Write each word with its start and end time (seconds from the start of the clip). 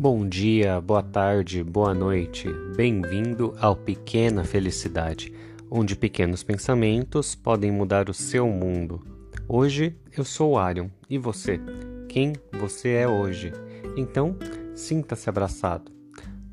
Bom 0.00 0.26
dia, 0.26 0.80
boa 0.80 1.02
tarde, 1.02 1.62
boa 1.62 1.92
noite. 1.92 2.48
Bem-vindo 2.74 3.54
ao 3.60 3.76
Pequena 3.76 4.42
Felicidade, 4.44 5.30
onde 5.70 5.94
pequenos 5.94 6.42
pensamentos 6.42 7.34
podem 7.34 7.70
mudar 7.70 8.08
o 8.08 8.14
seu 8.14 8.48
mundo. 8.48 9.04
Hoje 9.46 9.94
eu 10.16 10.24
sou 10.24 10.56
Arion 10.56 10.88
e 11.10 11.18
você? 11.18 11.60
Quem 12.08 12.32
você 12.58 12.92
é 12.92 13.06
hoje? 13.06 13.52
Então, 13.94 14.38
sinta-se 14.74 15.28
abraçado. 15.28 15.92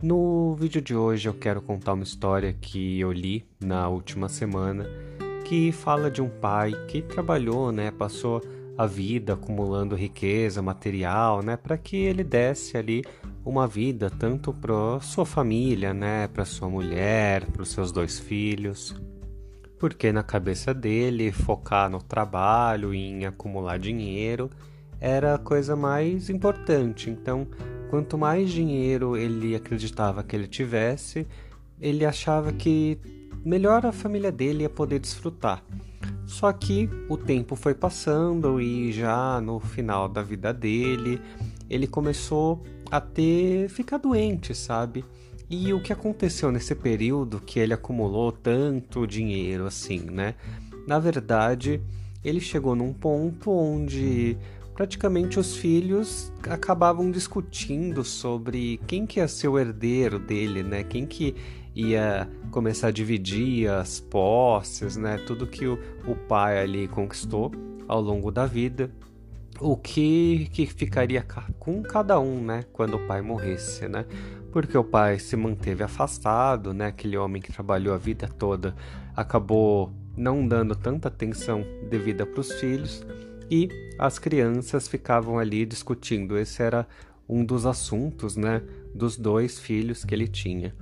No 0.03 0.53
vídeo 0.55 0.81
de 0.81 0.93
hoje 0.93 1.29
eu 1.29 1.33
quero 1.33 1.61
contar 1.61 1.93
uma 1.93 2.03
história 2.03 2.51
que 2.51 2.99
eu 2.99 3.13
li 3.13 3.45
na 3.63 3.87
última 3.87 4.27
semana 4.27 4.89
que 5.45 5.71
fala 5.71 6.11
de 6.11 6.21
um 6.21 6.27
pai 6.27 6.73
que 6.89 7.01
trabalhou, 7.01 7.71
né, 7.71 7.91
passou 7.91 8.41
a 8.77 8.85
vida 8.85 9.35
acumulando 9.35 9.95
riqueza 9.95 10.61
material, 10.61 11.41
né, 11.41 11.55
para 11.55 11.77
que 11.77 11.95
ele 11.95 12.25
desse 12.25 12.75
ali 12.77 13.05
uma 13.47 13.65
vida 13.65 14.09
tanto 14.09 14.51
para 14.51 14.99
sua 14.99 15.25
família, 15.25 15.93
né, 15.93 16.27
para 16.27 16.43
sua 16.43 16.69
mulher, 16.69 17.45
para 17.45 17.61
os 17.61 17.69
seus 17.69 17.93
dois 17.93 18.19
filhos. 18.19 18.93
Porque 19.79 20.11
na 20.11 20.21
cabeça 20.21 20.73
dele 20.73 21.31
focar 21.31 21.89
no 21.89 22.01
trabalho 22.01 22.93
em 22.93 23.25
acumular 23.25 23.79
dinheiro 23.79 24.49
era 24.99 25.35
a 25.35 25.37
coisa 25.37 25.75
mais 25.75 26.29
importante. 26.29 27.09
Então, 27.09 27.47
quanto 27.89 28.17
mais 28.17 28.49
dinheiro 28.49 29.15
ele 29.15 29.55
acreditava 29.55 30.23
que 30.23 30.35
ele 30.35 30.47
tivesse, 30.47 31.25
ele 31.79 32.05
achava 32.05 32.51
que 32.51 32.99
melhor 33.45 33.85
a 33.85 33.93
família 33.93 34.31
dele 34.31 34.63
ia 34.63 34.69
poder 34.69 34.99
desfrutar. 34.99 35.63
Só 36.25 36.51
que 36.51 36.89
o 37.07 37.15
tempo 37.15 37.55
foi 37.55 37.73
passando 37.73 38.59
e 38.59 38.91
já 38.91 39.39
no 39.39 39.59
final 39.59 40.09
da 40.09 40.21
vida 40.21 40.53
dele, 40.53 41.21
ele 41.69 41.87
começou 41.87 42.61
a 42.91 43.01
ter 43.01 43.69
ficar 43.69 43.97
doente, 43.97 44.55
sabe? 44.55 45.03
E 45.49 45.73
o 45.73 45.81
que 45.81 45.93
aconteceu 45.93 46.51
nesse 46.51 46.75
período 46.75 47.39
que 47.39 47.59
ele 47.59 47.73
acumulou 47.73 48.31
tanto 48.31 49.07
dinheiro 49.07 49.65
assim, 49.65 49.99
né? 49.99 50.35
Na 50.85 50.99
verdade, 50.99 51.81
ele 52.23 52.39
chegou 52.39 52.75
num 52.75 52.93
ponto 52.93 53.51
onde 53.51 54.37
praticamente 54.73 55.39
os 55.39 55.55
filhos 55.55 56.31
acabavam 56.43 57.09
discutindo 57.09 58.03
sobre 58.03 58.79
quem 58.85 59.05
que 59.05 59.19
ia 59.19 59.27
ser 59.27 59.47
o 59.47 59.57
herdeiro 59.57 60.19
dele, 60.19 60.63
né? 60.63 60.83
Quem 60.83 61.05
que 61.05 61.35
ia 61.73 62.29
começar 62.51 62.87
a 62.87 62.91
dividir 62.91 63.69
as 63.69 63.99
posses, 63.99 64.97
né? 64.97 65.17
Tudo 65.25 65.47
que 65.47 65.65
o, 65.65 65.79
o 66.05 66.15
pai 66.15 66.59
ali 66.61 66.87
conquistou 66.87 67.51
ao 67.87 68.01
longo 68.01 68.31
da 68.31 68.45
vida. 68.45 68.91
O 69.59 69.75
que, 69.75 70.49
que 70.51 70.65
ficaria 70.65 71.25
com 71.57 71.81
cada 71.81 72.19
um, 72.19 72.43
né? 72.43 72.63
Quando 72.71 72.95
o 72.95 73.07
pai 73.07 73.21
morresse, 73.21 73.87
né? 73.87 74.05
Porque 74.51 74.77
o 74.77 74.83
pai 74.83 75.19
se 75.19 75.35
manteve 75.35 75.83
afastado, 75.83 76.73
né? 76.73 76.87
Aquele 76.87 77.17
homem 77.17 77.41
que 77.41 77.51
trabalhou 77.51 77.93
a 77.93 77.97
vida 77.97 78.27
toda 78.27 78.75
acabou 79.15 79.91
não 80.15 80.47
dando 80.47 80.75
tanta 80.75 81.07
atenção 81.07 81.63
devida 81.89 82.25
para 82.25 82.39
os 82.39 82.51
filhos 82.53 83.05
e 83.49 83.69
as 83.97 84.19
crianças 84.19 84.87
ficavam 84.87 85.39
ali 85.39 85.65
discutindo. 85.65 86.37
Esse 86.37 86.61
era 86.61 86.87
um 87.27 87.43
dos 87.43 87.65
assuntos, 87.65 88.35
né, 88.35 88.61
dos 88.93 89.17
dois 89.17 89.59
filhos 89.59 90.03
que 90.03 90.15
ele 90.15 90.27
tinha. 90.27 90.73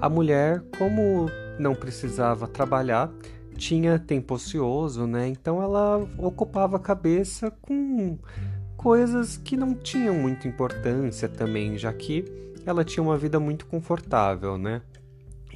A 0.00 0.08
mulher, 0.08 0.62
como 0.78 1.28
não 1.58 1.74
precisava 1.74 2.48
trabalhar, 2.48 3.10
tinha 3.60 3.98
tempo 3.98 4.34
ocioso, 4.34 5.06
né? 5.06 5.28
Então 5.28 5.62
ela 5.62 5.98
ocupava 6.16 6.78
a 6.78 6.80
cabeça 6.80 7.50
com 7.60 8.18
coisas 8.74 9.36
que 9.36 9.54
não 9.54 9.74
tinham 9.74 10.14
muita 10.14 10.48
importância 10.48 11.28
também, 11.28 11.76
já 11.76 11.92
que 11.92 12.24
ela 12.64 12.82
tinha 12.82 13.02
uma 13.02 13.18
vida 13.18 13.38
muito 13.38 13.66
confortável, 13.66 14.56
né? 14.56 14.80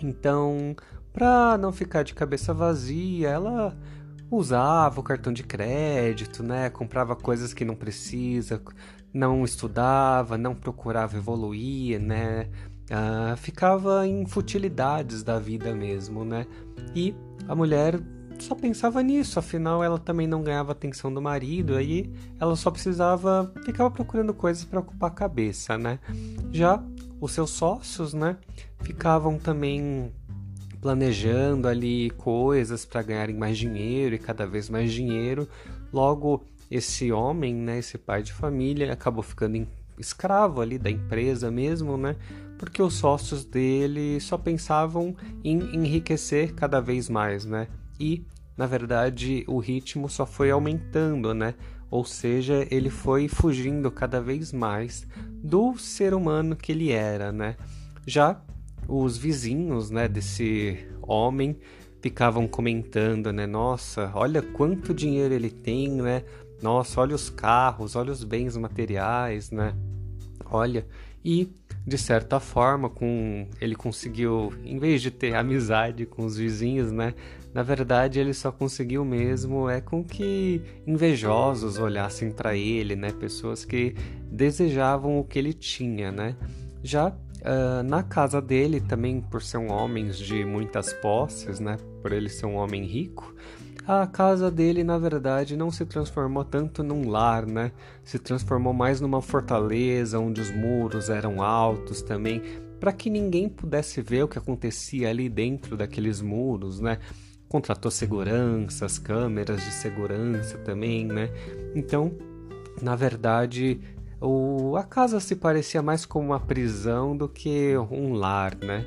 Então, 0.03 0.76
para 1.14 1.56
não 1.56 1.72
ficar 1.72 2.03
de 2.03 2.12
cabeça 2.12 2.53
vazia, 2.53 3.31
ela 3.31 3.75
usava 4.31 5.00
o 5.00 5.03
cartão 5.03 5.32
de 5.32 5.43
crédito, 5.43 6.43
né? 6.43 6.69
Comprava 6.69 7.16
coisas 7.16 7.54
que 7.54 7.64
não 7.64 7.75
precisa, 7.75 8.60
não 9.14 9.44
estudava, 9.44 10.37
não 10.37 10.54
procurava 10.54 11.16
evoluir, 11.16 11.98
né? 11.98 12.50
Ah, 12.91 13.34
ficava 13.38 14.06
em 14.06 14.26
futilidades 14.26 15.22
da 15.22 15.38
vida 15.38 15.75
mesmo, 15.75 16.22
né? 16.22 16.47
E 16.94 17.14
a 17.49 17.55
mulher 17.55 18.00
só 18.38 18.55
pensava 18.55 19.03
nisso, 19.03 19.38
afinal 19.38 19.82
ela 19.82 19.99
também 19.99 20.27
não 20.27 20.43
ganhava 20.43 20.72
atenção 20.72 21.12
do 21.12 21.22
marido, 21.22 21.77
aí 21.77 22.10
ela 22.41 22.56
só 22.56 22.71
precisava, 22.71 23.53
ficava 23.65 23.91
procurando 23.91 24.34
coisas 24.34 24.65
para 24.65 24.81
ocupar 24.81 25.10
a 25.10 25.15
cabeça, 25.15 25.78
né? 25.78 25.99
Já 26.50 26.82
os 27.21 27.32
seus 27.32 27.50
sócios, 27.50 28.12
né, 28.12 28.37
ficavam 28.82 29.38
também 29.38 30.12
planejando 30.81 31.66
ali 31.66 32.10
coisas 32.10 32.84
para 32.84 33.03
ganharem 33.03 33.34
mais 33.34 33.56
dinheiro 33.56 34.15
e 34.15 34.19
cada 34.19 34.47
vez 34.47 34.69
mais 34.69 34.93
dinheiro. 34.93 35.49
Logo, 35.91 36.44
esse 36.71 37.11
homem, 37.11 37.55
né, 37.55 37.78
esse 37.78 37.97
pai 37.97 38.22
de 38.22 38.32
família, 38.32 38.93
acabou 38.93 39.22
ficando 39.22 39.56
escravo 39.99 40.60
ali 40.60 40.78
da 40.78 40.91
empresa 40.91 41.50
mesmo, 41.50 41.97
né? 41.97 42.16
Porque 42.59 42.82
os 42.82 42.94
sócios 42.94 43.44
dele 43.44 44.21
só 44.21 44.38
pensavam 44.38 45.15
em 45.43 45.59
enriquecer 45.75 46.55
cada 46.55 46.81
vez 46.81 47.09
mais, 47.09 47.44
né? 47.44 47.69
E, 47.99 48.25
na 48.56 48.66
verdade, 48.66 49.44
o 49.47 49.59
ritmo 49.59 50.09
só 50.09 50.25
foi 50.25 50.50
aumentando, 50.50 51.34
né? 51.34 51.55
Ou 51.91 52.05
seja, 52.05 52.66
ele 52.71 52.91
foi 52.91 53.28
fugindo 53.28 53.91
cada 53.91 54.21
vez 54.21 54.53
mais 54.53 55.06
do 55.43 55.77
ser 55.78 56.15
humano 56.15 56.56
que 56.56 56.72
ele 56.72 56.91
era, 56.91 57.31
né? 57.31 57.56
Já 58.06 58.41
os 58.88 59.16
vizinhos, 59.16 59.91
né, 59.91 60.09
desse 60.09 60.87
homem 61.03 61.56
ficavam 62.00 62.47
comentando, 62.47 63.32
né, 63.32 63.47
nossa, 63.47 64.11
olha 64.15 64.43
quanto 64.43 64.93
dinheiro 64.93 65.32
ele 65.32 65.50
tem, 65.50 65.91
né? 65.91 66.22
Nossa, 66.64 66.98
olha 66.98 67.14
os 67.14 67.28
carros, 67.28 67.94
olha 67.94 68.10
os 68.10 68.25
bens 68.25 68.56
materiais, 68.56 69.50
né? 69.50 69.75
Olha, 70.47 70.86
e 71.22 71.52
de 71.86 71.98
certa 71.98 72.41
forma, 72.41 72.88
com 72.88 73.47
ele 73.60 73.75
conseguiu, 73.76 74.50
em 74.64 74.78
vez 74.78 75.02
de 75.02 75.10
ter 75.10 75.34
amizade 75.34 76.06
com 76.06 76.25
os 76.25 76.38
vizinhos, 76.38 76.91
né? 76.91 77.12
Na 77.52 77.62
verdade, 77.62 78.19
ele 78.19 78.32
só 78.32 78.50
conseguiu 78.50 79.04
mesmo 79.04 79.69
é 79.69 79.82
com 79.82 80.02
que 80.02 80.62
invejosos 80.86 81.78
olhassem 81.78 82.30
para 82.30 82.56
ele, 82.56 82.96
né? 82.96 83.12
Pessoas 83.12 83.62
que 83.66 83.94
desejavam 84.32 85.19
o 85.19 85.25
que 85.25 85.38
ele 85.38 85.52
tinha, 85.52 86.10
né? 86.10 86.34
Já 86.82 87.14
Uh, 87.44 87.82
na 87.82 88.02
casa 88.02 88.41
dele, 88.41 88.81
também 88.81 89.20
por 89.20 89.42
ser 89.42 89.58
um 89.58 89.70
homem 89.70 90.08
de 90.08 90.46
muitas 90.46 90.94
posses, 90.94 91.60
né? 91.60 91.76
Por 92.00 92.10
ele 92.10 92.31
ser 92.31 92.46
um 92.46 92.54
homem 92.54 92.86
rico, 92.86 93.34
a 93.87 94.06
casa 94.06 94.50
dele, 94.50 94.83
na 94.83 94.99
verdade, 94.99 95.56
não 95.56 95.71
se 95.71 95.84
transformou 95.84 96.45
tanto 96.45 96.83
num 96.83 97.09
lar, 97.09 97.47
né? 97.47 97.72
Se 98.03 98.19
transformou 98.19 98.72
mais 98.72 99.00
numa 99.00 99.21
fortaleza 99.21 100.19
onde 100.19 100.41
os 100.41 100.50
muros 100.50 101.11
eram 101.11 101.43
altos 101.43 102.03
também, 102.03 102.43
para 102.81 102.93
que 102.93 103.11
ninguém 103.11 103.49
pudesse 103.49 104.00
ver 104.00 104.25
o 104.25 104.28
que 104.28 104.39
acontecia 104.39 105.11
ali 105.11 105.28
dentro 105.28 105.77
daqueles 105.77 106.21
muros, 106.21 106.81
né? 106.81 106.99
Contratou 107.49 107.91
seguranças, 107.91 108.99
câmeras 108.99 109.62
de 109.62 109.71
segurança 109.71 110.59
também, 110.59 111.06
né? 111.06 111.31
Então, 111.75 112.12
na 112.83 112.97
verdade, 112.97 113.81
o, 114.21 114.77
a 114.77 114.83
casa 114.83 115.21
se 115.21 115.37
parecia 115.37 115.83
mais 115.83 116.06
como 116.06 116.27
uma 116.27 116.41
prisão 116.41 117.17
do 117.17 117.28
que 117.28 117.77
um 117.91 118.15
lar, 118.15 118.56
né? 118.56 118.87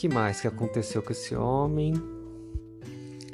que 0.00 0.08
mais 0.08 0.40
que 0.40 0.48
aconteceu 0.48 1.02
com 1.02 1.12
esse 1.12 1.36
homem? 1.36 1.92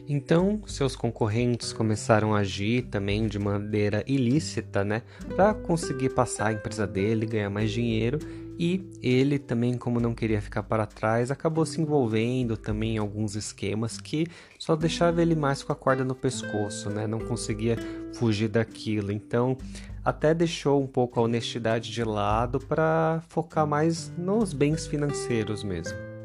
Então, 0.08 0.62
seus 0.66 0.94
concorrentes 0.94 1.72
começaram 1.72 2.32
a 2.32 2.38
agir 2.38 2.82
também 2.82 3.26
de 3.26 3.40
maneira 3.40 4.04
ilícita, 4.06 4.84
né, 4.84 5.02
para 5.34 5.52
conseguir 5.52 6.10
passar 6.10 6.48
a 6.48 6.52
empresa 6.52 6.86
dele, 6.86 7.26
ganhar 7.26 7.50
mais 7.50 7.72
dinheiro, 7.72 8.18
e 8.58 8.88
ele 9.02 9.38
também, 9.38 9.76
como 9.76 10.00
não 10.00 10.14
queria 10.14 10.40
ficar 10.40 10.62
para 10.62 10.86
trás, 10.86 11.30
acabou 11.30 11.66
se 11.66 11.80
envolvendo 11.80 12.56
também 12.56 12.94
em 12.94 12.98
alguns 12.98 13.34
esquemas 13.34 13.98
que 13.98 14.26
só 14.58 14.76
deixava 14.76 15.20
ele 15.20 15.34
mais 15.34 15.62
com 15.62 15.72
a 15.72 15.76
corda 15.76 16.04
no 16.04 16.14
pescoço, 16.14 16.88
né, 16.88 17.06
não 17.06 17.18
conseguia 17.18 17.76
fugir 18.14 18.48
daquilo. 18.48 19.10
Então, 19.10 19.58
até 20.04 20.32
deixou 20.32 20.80
um 20.80 20.86
pouco 20.86 21.18
a 21.18 21.24
honestidade 21.24 21.90
de 21.90 22.04
lado 22.04 22.60
para 22.60 23.22
focar 23.28 23.66
mais 23.66 24.12
nos 24.16 24.52
bens 24.52 24.86
financeiros 24.86 25.64
mesmo. 25.64 26.15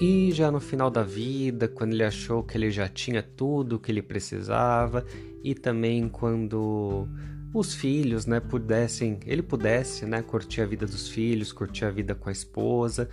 E 0.00 0.30
já 0.30 0.50
no 0.50 0.60
final 0.60 0.90
da 0.90 1.02
vida, 1.02 1.66
quando 1.66 1.94
ele 1.94 2.04
achou 2.04 2.42
que 2.42 2.58
ele 2.58 2.70
já 2.70 2.86
tinha 2.86 3.22
tudo 3.22 3.76
o 3.76 3.78
que 3.78 3.90
ele 3.90 4.02
precisava, 4.02 5.06
e 5.42 5.54
também 5.54 6.06
quando 6.06 7.08
os 7.54 7.74
filhos, 7.74 8.26
né, 8.26 8.38
pudessem, 8.38 9.18
ele 9.24 9.42
pudesse, 9.42 10.04
né, 10.04 10.20
curtir 10.20 10.60
a 10.60 10.66
vida 10.66 10.84
dos 10.84 11.08
filhos, 11.08 11.50
curtir 11.50 11.86
a 11.86 11.90
vida 11.90 12.14
com 12.14 12.28
a 12.28 12.32
esposa. 12.32 13.08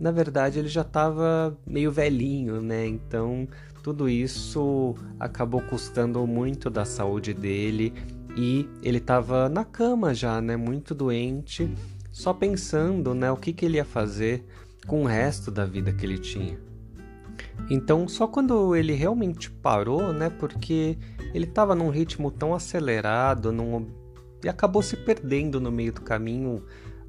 Na 0.00 0.10
verdade, 0.10 0.58
ele 0.58 0.68
já 0.68 0.80
estava 0.80 1.56
meio 1.66 1.92
velhinho, 1.92 2.62
né? 2.62 2.86
Então, 2.86 3.46
tudo 3.82 4.08
isso 4.08 4.94
acabou 5.20 5.60
custando 5.60 6.26
muito 6.26 6.70
da 6.70 6.86
saúde 6.86 7.34
dele 7.34 7.92
e 8.34 8.66
ele 8.82 8.98
estava 8.98 9.50
na 9.50 9.66
cama 9.66 10.14
já, 10.14 10.40
né, 10.40 10.56
muito 10.56 10.94
doente, 10.94 11.70
só 12.10 12.32
pensando, 12.32 13.14
né, 13.14 13.30
o 13.30 13.36
que, 13.36 13.52
que 13.52 13.66
ele 13.66 13.76
ia 13.76 13.84
fazer 13.84 14.42
com 14.86 15.02
o 15.02 15.06
resto 15.06 15.50
da 15.50 15.64
vida 15.64 15.92
que 15.92 16.04
ele 16.04 16.18
tinha. 16.18 16.58
Então, 17.70 18.06
só 18.08 18.26
quando 18.26 18.74
ele 18.76 18.92
realmente 18.92 19.50
parou, 19.50 20.12
né, 20.12 20.28
porque 20.30 20.98
ele 21.32 21.44
estava 21.44 21.74
num 21.74 21.90
ritmo 21.90 22.30
tão 22.30 22.54
acelerado, 22.54 23.52
num... 23.52 23.88
e 24.44 24.48
acabou 24.48 24.82
se 24.82 24.96
perdendo 24.96 25.60
no 25.60 25.70
meio 25.70 25.92
do 25.92 26.00
caminho. 26.00 26.64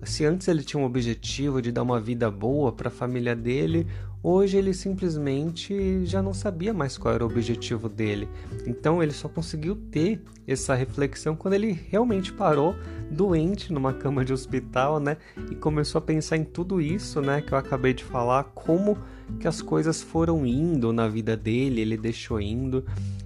Se 0.06 0.26
antes 0.26 0.48
ele 0.48 0.64
tinha 0.64 0.82
um 0.82 0.86
objetivo 0.86 1.62
de 1.62 1.72
dar 1.72 1.84
uma 1.84 2.00
vida 2.00 2.30
boa 2.30 2.72
para 2.72 2.88
a 2.88 2.92
família 2.92 3.36
dele, 3.36 3.88
Hoje 4.26 4.56
ele 4.56 4.74
simplesmente 4.74 6.06
já 6.06 6.22
não 6.22 6.34
sabia 6.34 6.74
mais 6.74 6.98
qual 6.98 7.14
era 7.14 7.26
o 7.26 7.28
objetivo 7.28 7.90
dele. 7.90 8.30
Então 8.66 9.04
ele 9.04 9.12
só 9.12 9.28
conseguiu 9.28 9.76
ter 9.76 10.24
essa 10.48 10.74
reflexão 10.74 11.36
quando 11.36 11.56
ele 11.56 11.78
realmente 11.90 12.32
parou 12.32 12.74
doente 13.12 13.74
numa 13.74 13.92
cama 13.92 14.24
de 14.24 14.32
hospital, 14.32 14.98
né? 14.98 15.18
E 15.52 15.56
começou 15.56 16.00
a 16.00 16.02
pensar 16.02 16.38
em 16.38 16.46
tudo 16.46 16.80
isso, 16.80 17.20
né, 17.20 17.42
que 17.42 17.54
eu 17.54 17.58
acabei 17.58 17.94
de 17.94 18.06
falar, 18.06 18.46
como 18.56 18.98
que 19.42 19.48
as 19.48 19.62
coisas 19.62 20.02
foram 20.02 20.46
indo 20.46 20.94
na 20.94 21.10
vida 21.10 21.36
dele, 21.36 21.82
ele 21.82 21.98
deixou 21.98 22.40
indo 22.40 22.86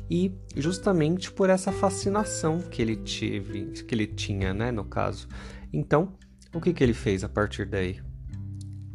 e 0.09 0.31
justamente 0.55 1.31
por 1.31 1.47
essa 1.47 1.71
fascinação 1.71 2.57
que 2.59 2.81
ele 2.81 2.95
tive, 2.95 3.65
que 3.83 3.93
ele 3.93 4.07
tinha, 4.07 4.51
né, 4.51 4.71
no 4.71 4.83
caso. 4.83 5.27
Então, 5.71 6.13
o 6.53 6.61
que 6.61 6.73
que 6.73 6.83
ele 6.83 6.93
fez 6.93 7.23
a 7.23 7.29
partir 7.29 7.65
daí? 7.65 7.99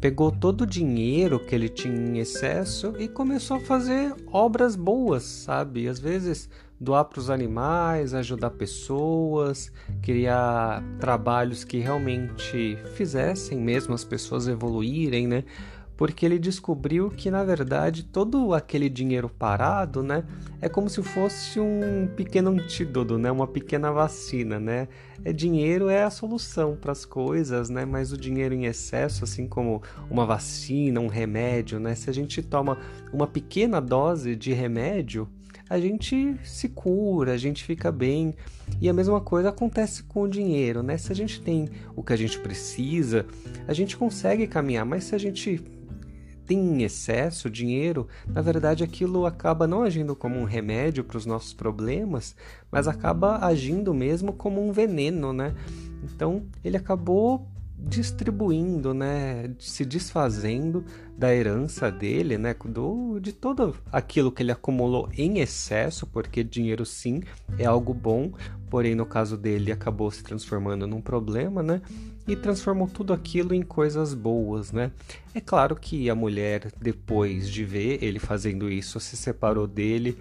pegou 0.03 0.33
todo 0.33 0.63
o 0.63 0.67
dinheiro 0.67 1.39
que 1.39 1.55
ele 1.55 1.69
tinha 1.69 1.95
em 1.95 2.19
excesso 2.19 2.93
e 2.99 3.07
começou 3.07 3.59
a 3.59 3.61
fazer 3.61 4.13
obras 4.27 4.75
boas, 4.75 5.23
sabe? 5.23 5.87
Às 5.87 6.01
vezes 6.01 6.51
doar 6.81 7.05
para 7.05 7.21
os 7.21 7.31
animais, 7.31 8.13
ajudar 8.13 8.51
pessoas, 8.51 9.73
criar 10.03 10.83
trabalhos 10.99 11.63
que 11.63 11.79
realmente 11.79 12.77
fizessem 12.97 13.61
mesmo 13.61 13.95
as 13.95 14.03
pessoas 14.03 14.49
evoluírem, 14.49 15.29
né? 15.29 15.45
Porque 15.97 16.27
ele 16.27 16.39
descobriu 16.39 17.11
que 17.11 17.31
na 17.31 17.45
verdade 17.45 18.03
todo 18.03 18.55
aquele 18.55 18.89
dinheiro 18.89 19.29
parado, 19.29 20.03
né, 20.03 20.25
é 20.61 20.69
como 20.69 20.89
se 20.89 21.03
fosse 21.03 21.61
um 21.61 22.09
pequeno 22.17 22.51
antídoto, 22.51 23.19
né, 23.19 23.31
uma 23.31 23.47
pequena 23.47 23.91
vacina, 23.91 24.59
né? 24.59 24.89
É 25.25 25.33
dinheiro 25.33 25.89
é 25.89 26.03
a 26.03 26.11
solução 26.11 26.77
para 26.77 26.91
as 26.91 27.05
coisas, 27.05 27.71
né? 27.71 27.85
Mas 27.85 28.11
o 28.13 28.17
dinheiro 28.17 28.55
em 28.55 28.65
excesso, 28.65 29.23
assim 29.23 29.47
como 29.47 29.81
uma 30.11 30.27
vacina, 30.27 31.01
um 31.01 31.07
remédio, 31.07 31.79
né? 31.79 31.95
Se 31.95 32.11
a 32.11 32.13
gente 32.13 32.43
toma 32.43 32.77
uma 33.13 33.27
pequena 33.27 33.81
dose 33.81 34.35
de 34.35 34.53
remédio, 34.53 35.29
a 35.71 35.79
gente 35.79 36.37
se 36.45 36.69
cura, 36.69 37.33
a 37.33 37.37
gente 37.37 37.65
fica 37.65 37.93
bem. 37.93 38.35
E 38.81 38.89
a 38.89 38.93
mesma 38.93 39.21
coisa 39.21 39.51
acontece 39.51 40.03
com 40.03 40.23
o 40.23 40.29
dinheiro, 40.29 40.83
né? 40.83 40.99
Se 40.99 41.13
a 41.13 41.15
gente 41.15 41.41
tem 41.41 41.69
o 41.95 42.03
que 42.03 42.13
a 42.13 42.17
gente 42.17 42.39
precisa, 42.41 43.25
a 43.67 43.73
gente 43.73 43.97
consegue 43.97 44.47
caminhar, 44.47 44.85
mas 44.85 45.05
se 45.05 45.15
a 45.15 45.19
gente 45.19 45.63
tem 46.47 46.59
em 46.59 46.83
excesso 46.83 47.49
dinheiro, 47.51 48.09
na 48.27 48.41
verdade 48.41 48.83
aquilo 48.83 49.27
acaba 49.27 49.67
não 49.67 49.83
agindo 49.83 50.15
como 50.17 50.39
um 50.39 50.45
remédio 50.45 51.05
para 51.05 51.17
os 51.17 51.27
nossos 51.27 51.53
problemas, 51.53 52.35
mas 52.71 52.89
acaba 52.89 53.39
agindo 53.45 53.93
mesmo 53.95 54.33
como 54.33 54.67
um 54.67 54.73
veneno, 54.73 55.33
né? 55.33 55.55
Então 56.03 56.43
ele 56.65 56.77
acabou 56.77 57.47
distribuindo, 57.85 58.95
né, 58.95 59.51
se 59.59 59.85
desfazendo 59.85 60.85
da 61.17 61.35
herança 61.35 61.91
dele, 61.91 62.39
né, 62.39 62.55
do, 62.65 63.19
de 63.21 63.33
todo 63.33 63.77
aquilo 63.91 64.33
que 64.33 64.43
ele 64.43 64.53
acumulou 64.53 65.09
em 65.17 65.41
excesso, 65.41 66.07
porque 66.07 66.43
dinheiro 66.43 66.87
sim 66.87 67.23
é 67.59 67.65
algo 67.65 67.93
bom, 67.93 68.33
porém 68.71 68.95
no 68.95 69.05
caso 69.05 69.37
dele 69.37 69.73
acabou 69.73 70.11
se 70.11 70.23
transformando 70.23 70.87
num 70.87 71.01
problema, 71.01 71.63
né, 71.63 71.83
e 72.27 72.37
transformou 72.37 72.89
tudo 72.89 73.13
aquilo 73.13 73.53
em 73.53 73.63
coisas 73.63 74.15
boas, 74.15 74.73
né. 74.73 74.91
É 75.35 75.41
claro 75.41 75.77
que 75.77 76.09
a 76.09 76.15
mulher 76.15 76.73
depois 76.81 77.51
de 77.51 77.65
ver 77.65 78.03
ele 78.03 78.19
fazendo 78.19 78.71
isso 78.71 78.99
se 79.01 79.17
separou 79.17 79.67
dele, 79.67 80.17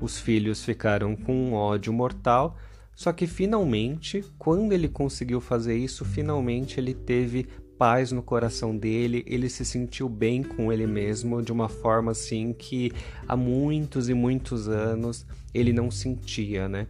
os 0.00 0.18
filhos 0.18 0.64
ficaram 0.64 1.16
com 1.16 1.32
um 1.34 1.54
ódio 1.54 1.92
mortal 1.92 2.56
só 2.96 3.12
que 3.12 3.26
finalmente, 3.26 4.24
quando 4.38 4.72
ele 4.72 4.88
conseguiu 4.88 5.38
fazer 5.38 5.76
isso, 5.76 6.02
finalmente 6.02 6.80
ele 6.80 6.94
teve 6.94 7.46
paz 7.78 8.10
no 8.10 8.22
coração 8.22 8.74
dele, 8.74 9.22
ele 9.26 9.50
se 9.50 9.66
sentiu 9.66 10.08
bem 10.08 10.42
com 10.42 10.72
ele 10.72 10.86
mesmo 10.86 11.42
de 11.42 11.52
uma 11.52 11.68
forma 11.68 12.12
assim 12.12 12.54
que 12.54 12.90
há 13.28 13.36
muitos 13.36 14.08
e 14.08 14.14
muitos 14.14 14.66
anos 14.66 15.26
ele 15.52 15.74
não 15.74 15.90
sentia, 15.90 16.70
né? 16.70 16.86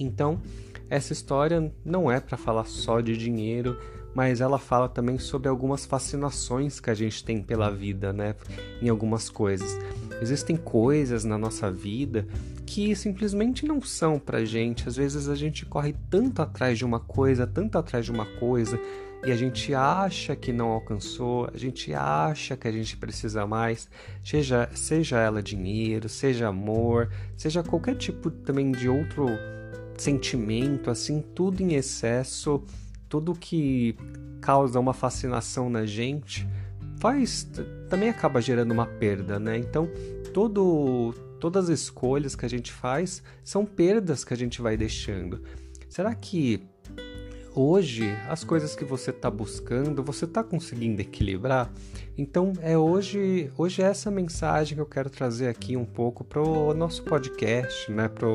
Então, 0.00 0.42
essa 0.88 1.12
história 1.12 1.72
não 1.84 2.10
é 2.10 2.18
para 2.18 2.36
falar 2.36 2.64
só 2.64 3.00
de 3.00 3.16
dinheiro, 3.16 3.78
mas 4.14 4.40
ela 4.40 4.58
fala 4.58 4.88
também 4.88 5.18
sobre 5.18 5.48
algumas 5.48 5.84
fascinações 5.84 6.80
que 6.80 6.90
a 6.90 6.94
gente 6.94 7.24
tem 7.24 7.42
pela 7.42 7.70
vida, 7.70 8.12
né? 8.12 8.34
Em 8.82 8.88
algumas 8.88 9.28
coisas. 9.28 9.78
Existem 10.20 10.56
coisas 10.56 11.24
na 11.24 11.38
nossa 11.38 11.70
vida 11.70 12.26
que 12.66 12.94
simplesmente 12.94 13.66
não 13.66 13.80
são 13.80 14.18
pra 14.18 14.44
gente. 14.44 14.88
Às 14.88 14.96
vezes 14.96 15.28
a 15.28 15.34
gente 15.34 15.66
corre 15.66 15.94
tanto 16.08 16.42
atrás 16.42 16.78
de 16.78 16.84
uma 16.84 17.00
coisa, 17.00 17.46
tanto 17.46 17.78
atrás 17.78 18.04
de 18.04 18.12
uma 18.12 18.26
coisa, 18.38 18.78
e 19.24 19.30
a 19.30 19.36
gente 19.36 19.74
acha 19.74 20.34
que 20.34 20.50
não 20.50 20.68
alcançou, 20.68 21.50
a 21.52 21.56
gente 21.58 21.92
acha 21.92 22.56
que 22.56 22.66
a 22.66 22.72
gente 22.72 22.96
precisa 22.96 23.46
mais, 23.46 23.88
seja, 24.24 24.68
seja 24.74 25.18
ela 25.18 25.42
dinheiro, 25.42 26.08
seja 26.08 26.48
amor, 26.48 27.10
seja 27.36 27.62
qualquer 27.62 27.96
tipo 27.96 28.30
também 28.30 28.72
de 28.72 28.88
outro 28.88 29.26
sentimento, 29.98 30.90
assim, 30.90 31.22
tudo 31.34 31.60
em 31.62 31.74
excesso 31.74 32.64
tudo 33.10 33.34
que 33.34 33.94
causa 34.40 34.80
uma 34.80 34.94
fascinação 34.94 35.68
na 35.68 35.84
gente 35.84 36.48
faz 36.98 37.50
também 37.90 38.08
acaba 38.08 38.40
gerando 38.40 38.70
uma 38.70 38.86
perda, 38.86 39.38
né? 39.38 39.58
Então, 39.58 39.90
todo, 40.32 41.12
todas 41.40 41.68
as 41.68 41.80
escolhas 41.80 42.36
que 42.36 42.46
a 42.46 42.48
gente 42.48 42.72
faz 42.72 43.22
são 43.42 43.66
perdas 43.66 44.24
que 44.24 44.32
a 44.32 44.36
gente 44.36 44.62
vai 44.62 44.76
deixando. 44.76 45.42
Será 45.88 46.14
que 46.14 46.62
hoje 47.54 48.16
as 48.28 48.44
coisas 48.44 48.74
que 48.74 48.84
você 48.84 49.10
está 49.10 49.30
buscando, 49.30 50.02
você 50.02 50.24
está 50.24 50.42
conseguindo 50.42 51.00
equilibrar? 51.00 51.70
Então 52.16 52.52
é 52.60 52.76
hoje, 52.76 53.50
hoje 53.56 53.82
é 53.82 53.86
essa 53.86 54.10
mensagem 54.10 54.74
que 54.74 54.80
eu 54.80 54.86
quero 54.86 55.08
trazer 55.08 55.48
aqui 55.48 55.76
um 55.76 55.84
pouco 55.84 56.22
para 56.22 56.42
o 56.42 56.74
nosso 56.74 57.02
podcast, 57.02 57.90
né? 57.90 58.08
Para 58.08 58.28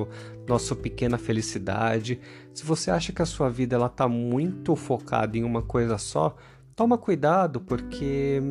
nosso 0.48 0.76
pequena 0.76 1.18
felicidade. 1.18 2.20
Se 2.54 2.64
você 2.64 2.90
acha 2.90 3.12
que 3.12 3.22
a 3.22 3.26
sua 3.26 3.50
vida 3.50 3.76
ela 3.76 3.88
está 3.88 4.08
muito 4.08 4.76
focada 4.76 5.38
em 5.38 5.44
uma 5.44 5.62
coisa 5.62 5.98
só, 5.98 6.36
toma 6.76 6.98
cuidado 6.98 7.62
porque 7.62 8.42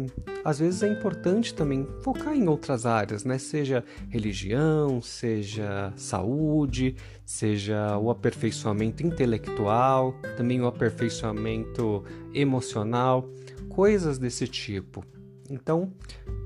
às 0.44 0.58
vezes 0.58 0.82
é 0.82 0.88
importante 0.88 1.54
também 1.54 1.86
focar 2.02 2.34
em 2.34 2.48
outras 2.48 2.86
áreas, 2.86 3.24
né? 3.24 3.38
Seja 3.38 3.84
religião, 4.08 5.00
seja 5.02 5.92
saúde, 5.96 6.96
seja 7.24 7.98
o 7.98 8.10
aperfeiçoamento 8.10 9.06
intelectual, 9.06 10.14
também 10.36 10.60
o 10.60 10.66
aperfeiçoamento 10.66 12.02
emocional, 12.32 13.28
coisas 13.68 14.18
desse 14.18 14.48
tipo. 14.48 15.04
Então, 15.50 15.92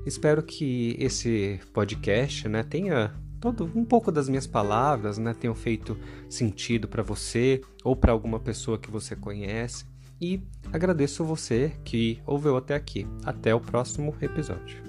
espero 0.05 0.43
que 0.43 0.95
esse 0.99 1.59
podcast, 1.73 2.49
né, 2.49 2.63
tenha 2.63 3.13
todo 3.39 3.71
um 3.73 3.85
pouco 3.85 4.11
das 4.11 4.27
minhas 4.27 4.45
palavras, 4.45 5.17
né, 5.17 5.33
tenham 5.33 5.55
feito 5.55 5.97
sentido 6.29 6.87
para 6.87 7.01
você 7.01 7.61
ou 7.83 7.95
para 7.95 8.11
alguma 8.11 8.39
pessoa 8.39 8.77
que 8.77 8.91
você 8.91 9.15
conhece. 9.15 9.85
E 10.21 10.41
agradeço 10.71 11.23
você 11.23 11.71
que 11.83 12.21
ouviu 12.25 12.57
até 12.57 12.75
aqui. 12.75 13.07
Até 13.23 13.53
o 13.53 13.59
próximo 13.59 14.15
episódio. 14.21 14.88